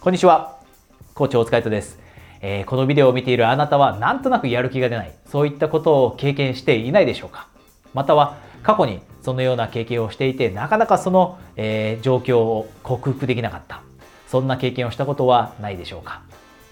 [0.00, 0.58] こんにちは。
[1.12, 1.98] コーチ大塚です、
[2.40, 7.48] えー、このビデオを見ているあなたはなんとなくやる気が出ない、そういったことを経験していないでしょうか。
[7.92, 13.82] または過去にそのような経験をしていて、なかなかその、えー、状況を克服できなかった。
[14.26, 16.22] そんな経験をしたことはないでしょうか、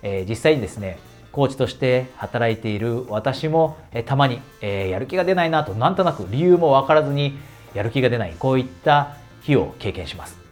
[0.01, 0.99] えー、実際にですね、
[1.31, 7.37] コーチとして働いている私も、えたまに、えやる気が出ないなとなんとなく理由もわからずに
[7.75, 8.35] やる気が出ない。
[8.39, 10.48] こういった日を経験します。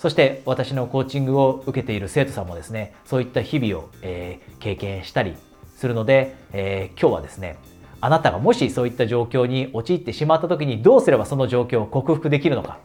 [0.00, 5.34] そして私のコーチングを受けている生徒さんもですねそういった日々を、えー、経験したり
[5.76, 7.58] するので、えー、今日はですね
[8.00, 12.78] あなたがもしそういった状況に陥ってしまった時にどうすればその状況を克服できるのか、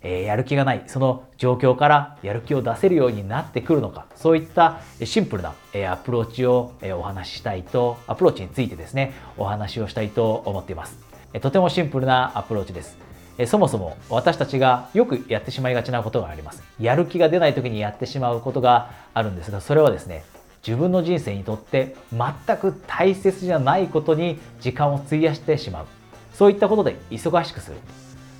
[0.00, 10.96] えー、やる気がないその状況からやる気を出せるようになってくるのかそういったシンプルな、えアプローチを、えお話ししたいとアプローチについてですねお話をしたいと思っています、
[11.42, 13.11] とてもシンプルなアプローチです。
[13.46, 16.62] そもそも私たちがよくやってしまいがちなことがあります。
[16.80, 20.24] やる気が出ない時にやってしまうことがあるんですが、それはですね、
[20.66, 25.86] 自分の人生にとって全く大切じゃないことに時間を費やしてしまう。
[26.34, 27.76] そういったことで忙しくする。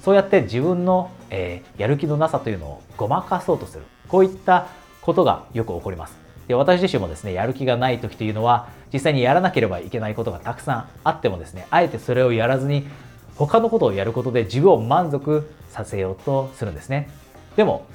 [0.02, 3.84] そうやって自分の、えー、やる気のなさというのをごまかそうとする。
[4.08, 4.66] こういった
[5.00, 6.16] ことがよく起こります。
[6.48, 12.86] で私自身もですね、やる気がない時というのは、実際にやらなければいけないことがたくさんあってもですね、あえてそれをやらずに
[13.36, 17.08] 他のことをやることで自分を満足させようとするんですね。
[17.56, 17.86] でも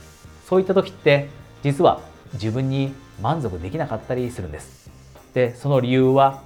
[0.46, 1.30] そういった時って
[1.64, 2.02] 実は
[2.34, 4.90] 自分に満足できなかったりするんです。
[5.34, 6.42] でその理由は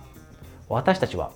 [0.70, 1.32] 私たちは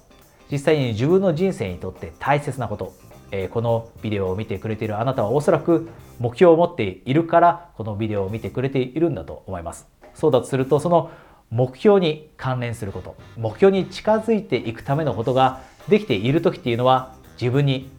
[0.52, 2.94] 実際に自分の人生にとって大切なこと、
[3.32, 5.90] えー、このビデオを見てくれているあなたはおそらく
[6.20, 9.88] 目標を持っているからこのビデオを見てくれているんだと思います。
[10.14, 11.12] そうだとするとその
[11.52, 13.16] 目標に関連すること。
[13.38, 17.90] 目標に近づいていくためのことができている時っていうのは自分に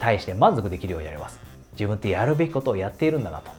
[0.00, 1.40] 対して満足できるようになります。
[1.72, 3.50] 自分ってやるべきことをやっているんだなと。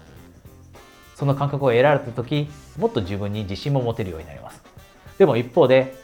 [1.16, 4.62] その感覚を得られた時もっと自分に自信も持てるようになります。
[5.18, 5.96] でも一方で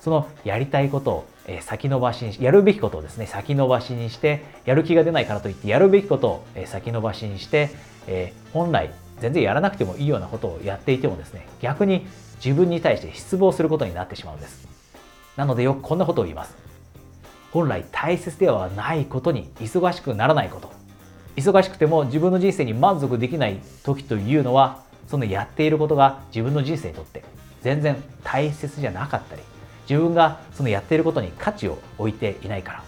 [0.00, 1.26] そのやりたいことを
[1.60, 7.70] 先延ばしにしやるべきことをですね先延ばしにしてやる気が出ないからといってやるべきことを先延ばしにして
[8.52, 12.06] 本来全然やらなくてもいいようなことをやっていてもですね逆に
[12.42, 14.68] 自分に対して失望することになってしまうんです。
[15.36, 16.69] なのでよくこんなことを言います。
[17.52, 20.72] 本来大切ではないことに忙しくならないこと。
[21.36, 27.24] 忙しくても自分の人生に満足できない時というのはそのやっていることが自分の人生にとって
[27.62, 29.42] 全然大切じゃなかったり
[29.88, 32.84] 自分がそのやっていることに価値を置いていないから。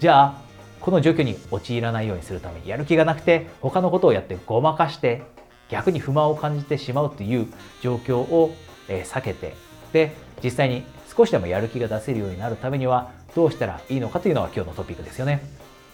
[0.00, 0.44] じゃあ
[0.80, 5.22] この状況に陥らないようにするためにやる気がなくて他のことをやってごまかして
[5.70, 7.46] 逆に不満を感じてしまうという
[7.80, 8.54] 状況を
[8.88, 9.54] 避けて
[9.92, 10.84] で実際に
[11.16, 15.42] 少しでもやる気が出せるようになるためにはどうしたらいいのかというのが今日のトピックですよね。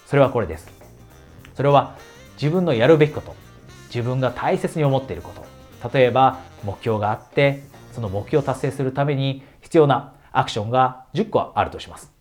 [0.07, 0.71] それはこれです。
[1.55, 1.97] それは
[2.41, 3.35] 自分のやるべきこと、
[3.89, 5.45] 自分が大切に思っていること、
[5.93, 12.13] 例えば目標があって、その目標を達成するために必要なアクションが10個あるとします。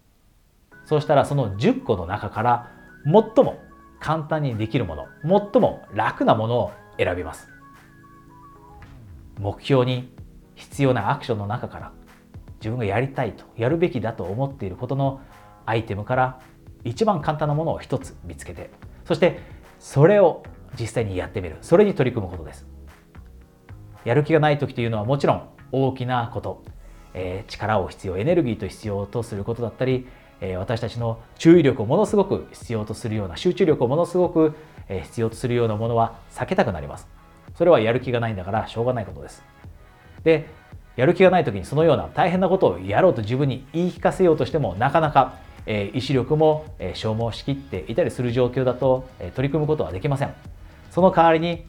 [0.86, 2.72] そうしたらその10個の中から
[3.06, 3.60] 最も
[4.00, 7.48] 簡単にできるもの、最も楽なものを選びます。
[9.40, 10.14] 目標に
[10.56, 11.92] 必要なアクションの中から
[12.60, 15.22] 自分がやりたいとやるべきだと思っていることの
[15.66, 16.40] アイテムから
[16.84, 18.70] 一番簡単なものを一つ見つけて
[19.06, 19.40] そして
[19.80, 20.44] それを
[20.78, 21.58] 実際にやってみる。
[21.62, 22.68] それに取り組むことです。
[24.06, 26.64] やる気がない時というのはもちろん大きなこと、
[27.14, 30.08] えー、力を必要エネルギーと必要とすることだったり、
[30.42, 34.56] えー、私たちの注意力をものすごく必要とするような集中力をものすごく、
[34.88, 37.08] 必要とするようなものは避けたくなります。
[37.56, 39.44] それはやる気がないんだからしょうがないことです。
[40.24, 40.48] で
[41.00, 50.34] やる気がない時にそのような大変なことをやろうと自分に言い聞かせようとしてもなかなか、え意志力も、え消耗しきっていたりする状況だと、え取り組むことはできません。
[50.92, 51.64] その代わりに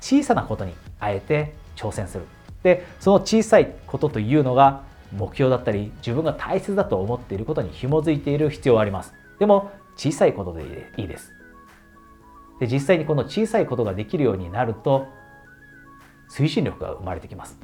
[0.00, 2.26] 小さなことにあえて挑戦する。
[2.62, 4.82] でその小さいことというのが
[5.16, 9.12] 目標だったり自分が大切だと思っていることに紐づいている必要はあります。
[9.40, 11.32] でも小さいことでいいです。
[12.60, 15.08] で実際にこの小さいことができるようになると
[16.30, 17.58] 推進力が生まれてきます。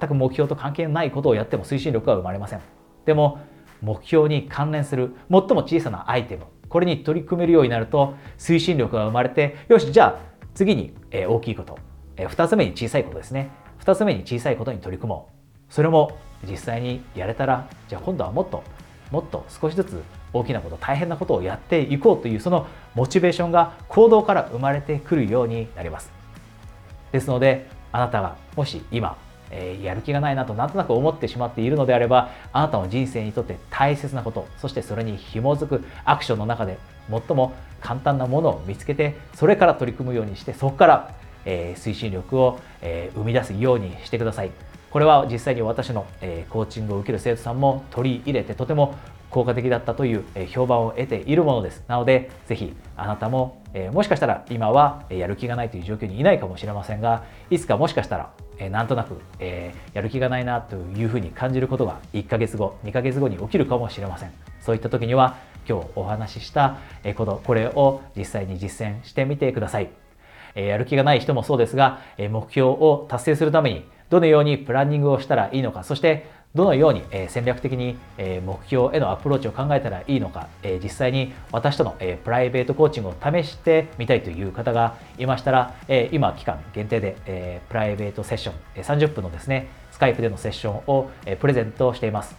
[0.00, 2.60] 全く目標と関係ないことをやっても推進力は生まれません。
[3.06, 3.38] でも
[3.80, 10.20] 目標に関連する最も小さなアイテムこれに取り組めるようになると推進力が生まれてよしじゃあ
[10.54, 11.78] 次に大きいこと
[12.16, 13.50] 2つ目に小さいことですね。
[13.84, 15.28] 2つ目に小さいことに取り組も
[15.70, 15.72] う。
[15.72, 16.18] それも
[16.48, 18.62] 実際にやれたらじゃあ今度はもっと
[19.10, 20.02] もっと少しずつ
[20.32, 26.10] 大きなこと大変なことをやっていこうというそのモチベーションが行動から生まれてくるようになります。
[27.12, 29.16] ですのであなたがもし今
[29.50, 36.78] え、やる気がないなとなんとなく思ってしまっているのであればあなたの人生にとって大切なことそしてそれに紐づくアクションの中で
[37.10, 41.14] 最も簡単なものを見つけてそれから取り組むようにしてそこから
[41.48, 44.50] え推進力を、え生み出すようにしてください。
[44.90, 48.94] これは実際に私の、えコーチングを受ける生徒さんも取り入れてとても
[49.30, 51.84] 効果的だったという、評判を得ているものです。
[51.88, 64.32] なので、ぜひあなたも、えもしかしたら今はやる気がないという状況にいないかもしれませんが、いつかもしかしたら、えなんとなく、えやる気がないなというふうに感じることが1ヶ月後、2ヶ月後に起きるかもしれません。
[64.60, 65.36] そういった時には、
[65.68, 66.78] 今日お話しした
[67.16, 69.90] こと、これを実際に実践してみてください。
[70.54, 76.26] やる気がない人もそうですが、目標を達成するためにどのようにプランニングをしたらいいのか、そして
[76.58, 80.48] どのように戦略的に目標へのアプローチを考えたらいいのか、
[80.82, 85.74] 実際に私とのプライベートコーチングを試してみたいという方がいましたら、
[86.10, 92.34] 今期間限定でプライベートセッション30分のですね、スカイプでのセッションをプレゼントしています。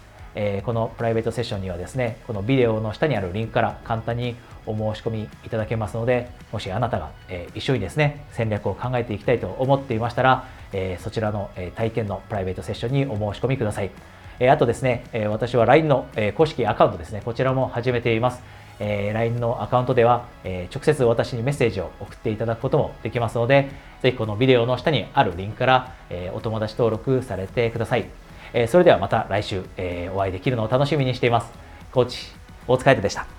[0.66, 4.36] このプライベートセッションにはですね、このビデオの下にあるリンクから簡単に
[4.66, 7.12] お申し込みいただけますので、もしあなたが
[7.56, 13.92] 一緒にですね、戦略を考えていきたいと思っていましたら、えそちらの体験のプライベートセッションにお申し込みください。
[14.40, 18.42] えあとですね、え私は LINE の、え公式アカウントですね、こちらも始めています。
[18.80, 23.70] え LINE のアカウントでは、え直接私にメッセージを送っていただくこともできますので、
[24.02, 28.06] ぜひこのビデオの下にあるリンクから、えお友達登録されてください。
[28.54, 31.52] えそれではまた来週、えお会いできるのを楽しみにしています。
[31.92, 32.28] コーチ、
[32.68, 33.39] 大塚海人でした。